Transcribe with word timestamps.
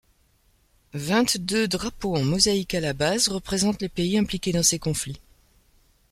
Vingt-deux 0.95 1.67
drapeaux 1.67 2.15
en 2.15 2.23
mosaïques 2.23 2.73
à 2.73 2.79
la 2.79 2.93
base 2.93 3.27
représentent 3.27 3.83
les 3.83 3.87
pays 3.87 4.17
impliqués 4.17 4.51
dans 4.51 4.63
ces 4.63 4.79
conflits. 4.79 5.21